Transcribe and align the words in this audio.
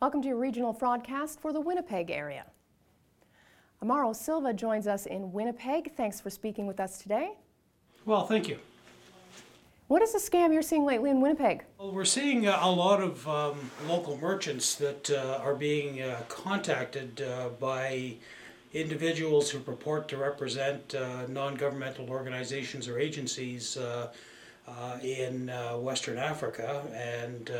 Welcome 0.00 0.22
to 0.22 0.28
your 0.28 0.38
regional 0.38 0.72
broadcast 0.72 1.40
for 1.40 1.52
the 1.52 1.60
Winnipeg 1.60 2.10
area. 2.10 2.46
Amaro 3.84 4.16
Silva 4.16 4.54
joins 4.54 4.86
us 4.86 5.04
in 5.04 5.30
Winnipeg. 5.30 5.94
Thanks 5.94 6.22
for 6.22 6.30
speaking 6.30 6.66
with 6.66 6.80
us 6.80 6.96
today. 6.96 7.32
Well, 8.06 8.26
thank 8.26 8.48
you. 8.48 8.56
What 9.88 10.00
is 10.00 10.14
the 10.14 10.18
scam 10.18 10.54
you're 10.54 10.62
seeing 10.62 10.86
lately 10.86 11.10
in 11.10 11.20
Winnipeg? 11.20 11.64
Well, 11.78 11.92
we're 11.92 12.06
seeing 12.06 12.46
uh, 12.46 12.58
a 12.62 12.70
lot 12.70 13.02
of 13.02 13.28
um, 13.28 13.70
local 13.88 14.16
merchants 14.16 14.74
that 14.76 15.10
uh, 15.10 15.38
are 15.42 15.54
being 15.54 16.00
uh, 16.00 16.22
contacted 16.28 17.20
uh, 17.20 17.50
by 17.60 18.14
individuals 18.72 19.50
who 19.50 19.58
purport 19.58 20.08
to 20.08 20.16
represent 20.16 20.94
uh, 20.94 21.26
non 21.28 21.56
governmental 21.56 22.08
organizations 22.08 22.88
or 22.88 22.98
agencies 22.98 23.76
uh, 23.76 24.08
in 25.02 25.48
Western 25.82 26.16
Africa. 26.16 26.84
And 26.94 27.50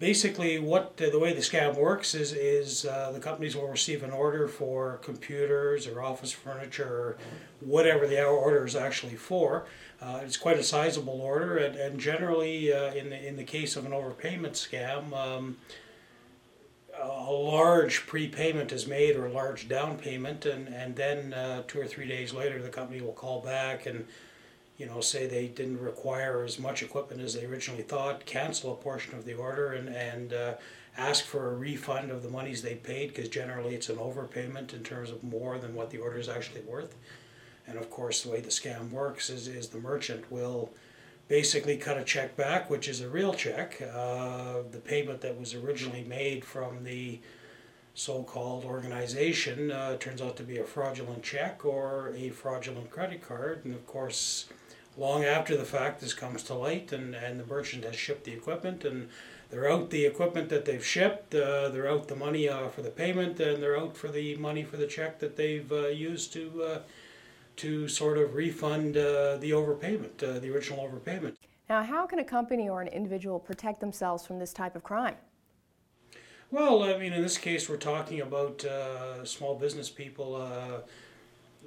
basically, 0.00 0.58
what 0.58 0.96
the 0.96 1.16
way 1.18 1.32
the 1.32 1.40
scam 1.40 1.76
works 1.76 2.16
is, 2.16 2.32
is 2.32 2.82
the 2.82 3.20
companies 3.22 3.54
will 3.54 3.68
receive 3.68 4.02
an 4.02 4.10
order 4.10 4.48
for 4.48 4.98
computers 5.02 5.86
or 5.86 6.02
office 6.02 6.32
furniture 6.32 6.88
or 6.88 7.16
whatever 7.60 8.08
the 8.08 8.24
order 8.24 8.66
is 8.66 8.74
actually 8.74 9.14
for. 9.14 9.66
Uh, 10.02 10.20
it's 10.24 10.38
quite 10.38 10.58
a 10.58 10.62
sizable 10.62 11.20
order, 11.20 11.58
and, 11.58 11.76
and 11.76 12.00
generally, 12.00 12.72
uh, 12.72 12.92
in 12.94 13.10
the 13.10 13.28
in 13.28 13.36
the 13.36 13.44
case 13.44 13.76
of 13.76 13.84
an 13.84 13.92
overpayment 13.92 14.52
scam, 14.52 15.12
um, 15.12 15.58
a 16.98 17.30
large 17.30 18.06
prepayment 18.06 18.72
is 18.72 18.86
made 18.86 19.14
or 19.14 19.26
a 19.26 19.32
large 19.32 19.68
down 19.68 19.98
payment, 19.98 20.46
and 20.46 20.68
and 20.68 20.96
then 20.96 21.34
uh, 21.34 21.62
two 21.68 21.78
or 21.78 21.86
three 21.86 22.08
days 22.08 22.32
later, 22.32 22.62
the 22.62 22.70
company 22.70 23.02
will 23.02 23.12
call 23.12 23.42
back 23.42 23.84
and 23.84 24.06
you 24.80 24.86
know 24.86 25.02
say 25.02 25.26
they 25.26 25.46
didn't 25.46 25.78
require 25.78 26.42
as 26.42 26.58
much 26.58 26.82
equipment 26.82 27.20
as 27.20 27.34
they 27.34 27.44
originally 27.44 27.82
thought, 27.82 28.24
cancel 28.24 28.72
a 28.72 28.76
portion 28.76 29.14
of 29.14 29.26
the 29.26 29.34
order, 29.34 29.74
and 29.74 29.90
and 29.90 30.32
uh, 30.32 30.54
ask 30.96 31.24
for 31.24 31.50
a 31.50 31.54
refund 31.54 32.10
of 32.10 32.22
the 32.22 32.30
monies 32.30 32.62
they 32.62 32.76
paid 32.76 33.08
because 33.08 33.28
generally 33.28 33.74
it's 33.74 33.90
an 33.90 33.96
overpayment 33.96 34.72
in 34.72 34.82
terms 34.82 35.10
of 35.10 35.22
more 35.22 35.58
than 35.58 35.74
what 35.74 35.90
the 35.90 35.98
order 35.98 36.18
is 36.18 36.30
actually 36.30 36.62
worth. 36.62 36.94
And 37.66 37.78
of 37.78 37.90
course, 37.90 38.22
the 38.22 38.30
way 38.30 38.40
the 38.40 38.48
scam 38.48 38.90
works 38.90 39.30
is, 39.30 39.46
is 39.46 39.68
the 39.68 39.78
merchant 39.78 40.32
will 40.32 40.70
basically 41.28 41.76
cut 41.76 41.96
a 41.96 42.02
check 42.02 42.36
back, 42.36 42.68
which 42.68 42.88
is 42.88 43.02
a 43.02 43.08
real 43.08 43.34
check. 43.34 43.80
Uh, 43.80 44.62
the 44.72 44.80
payment 44.80 45.20
that 45.20 45.38
was 45.38 45.54
originally 45.54 46.04
made 46.04 46.44
from 46.44 46.82
the 46.82 47.20
so 47.94 48.22
called 48.22 48.64
organization 48.64 49.70
uh, 49.70 49.96
turns 49.96 50.22
out 50.22 50.36
to 50.36 50.42
be 50.42 50.58
a 50.58 50.64
fraudulent 50.64 51.22
check 51.22 51.64
or 51.64 52.12
a 52.16 52.30
fraudulent 52.30 52.90
credit 52.90 53.20
card. 53.20 53.64
And 53.64 53.74
of 53.74 53.86
course, 53.86 54.46
long 54.96 55.24
after 55.24 55.56
the 55.56 55.64
fact, 55.64 56.00
this 56.00 56.14
comes 56.14 56.42
to 56.44 56.54
light, 56.54 56.92
and, 56.92 57.14
and 57.14 57.38
the 57.40 57.46
merchant 57.46 57.84
has 57.84 57.96
shipped 57.96 58.24
the 58.24 58.32
equipment, 58.32 58.84
and 58.84 59.08
they're 59.50 59.70
out 59.70 59.90
the 59.90 60.06
equipment 60.06 60.48
that 60.50 60.64
they've 60.64 60.84
shipped, 60.84 61.34
uh, 61.34 61.68
they're 61.70 61.90
out 61.90 62.06
the 62.08 62.16
money 62.16 62.48
uh, 62.48 62.68
for 62.68 62.82
the 62.82 62.90
payment, 62.90 63.40
and 63.40 63.62
they're 63.62 63.78
out 63.78 63.96
for 63.96 64.08
the 64.08 64.36
money 64.36 64.62
for 64.62 64.76
the 64.76 64.86
check 64.86 65.18
that 65.18 65.36
they've 65.36 65.70
uh, 65.72 65.88
used 65.88 66.32
to 66.32 66.62
uh, 66.62 66.78
to 67.56 67.88
sort 67.88 68.16
of 68.16 68.34
refund 68.34 68.96
uh, 68.96 69.36
the 69.36 69.50
overpayment, 69.50 70.16
the 70.18 70.50
original 70.50 70.88
overpayment. 70.88 71.34
Now, 71.68 71.82
how 71.82 72.06
can 72.06 72.20
a 72.20 72.24
company 72.24 72.68
or 72.68 72.80
an 72.80 72.88
individual 72.88 73.38
protect 73.38 73.80
themselves 73.80 74.26
from 74.26 74.38
this 74.38 74.52
type 74.52 74.76
of 74.76 74.82
crime? 74.82 75.16
Well, 76.52 76.82
I 76.82 76.98
mean, 76.98 77.12
in 77.12 77.22
this 77.22 77.38
case, 77.38 77.68
we're 77.68 77.76
talking 77.76 78.22
about 78.22 78.64
uh, 78.64 79.24
small 79.24 79.54
business 79.54 79.88
people 79.88 80.34
uh, 80.34 80.80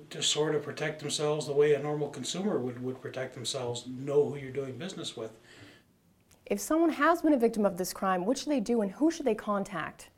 to 0.09 0.21
sort 0.21 0.55
of 0.55 0.63
protect 0.63 0.99
themselves 0.99 1.47
the 1.47 1.53
way 1.53 1.73
a 1.73 1.79
normal 1.79 2.09
consumer 2.09 2.59
would, 2.59 2.83
would 2.83 3.01
protect 3.01 3.33
themselves, 3.33 3.85
know 3.87 4.29
who 4.29 4.35
you're 4.35 4.51
doing 4.51 4.77
business 4.77 5.15
with. 5.15 5.31
If 6.47 6.59
someone 6.59 6.89
has 6.89 7.21
been 7.21 7.33
a 7.33 7.37
victim 7.37 7.65
of 7.65 7.77
this 7.77 7.93
crime, 7.93 8.25
what 8.25 8.37
should 8.37 8.49
they 8.49 8.59
do 8.59 8.81
and 8.81 8.91
who 8.91 9.09
should 9.09 9.25
they 9.25 9.35
contact? 9.35 10.09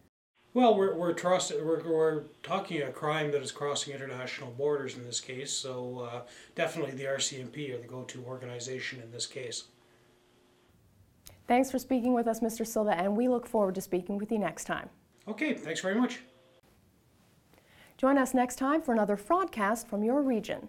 Well, 0.55 0.75
we're, 0.75 0.95
we're, 0.95 1.13
trust, 1.13 1.53
we're, 1.61 1.83
we're 1.87 2.23
talking 2.41 2.81
a 2.81 2.91
crime 2.91 3.31
that 3.33 3.43
is 3.43 3.51
crossing 3.51 3.93
international 3.93 4.49
borders 4.51 4.95
in 4.95 5.05
this 5.05 5.19
case, 5.19 5.51
so 5.51 6.09
uh, 6.11 6.21
definitely 6.55 6.95
the 6.95 7.03
RCMP 7.03 7.75
are 7.75 7.77
the 7.77 7.87
go 7.87 8.03
to 8.03 8.23
organization 8.23 8.99
in 9.01 9.11
this 9.11 9.27
case. 9.27 9.65
Thanks 11.47 11.69
for 11.69 11.77
speaking 11.77 12.13
with 12.13 12.27
us, 12.27 12.39
Mr. 12.39 12.65
Silva, 12.65 12.97
and 12.97 13.15
we 13.15 13.27
look 13.27 13.47
forward 13.47 13.75
to 13.75 13.81
speaking 13.81 14.17
with 14.17 14.31
you 14.31 14.39
next 14.39 14.65
time. 14.65 14.89
Okay, 15.27 15.53
thanks 15.53 15.81
very 15.81 15.95
much. 15.95 16.19
Join 17.97 18.17
us 18.17 18.33
next 18.33 18.57
time 18.57 18.81
for 18.81 18.93
another 18.93 19.15
fraudcast 19.15 19.87
from 19.87 20.03
your 20.03 20.21
region. 20.21 20.67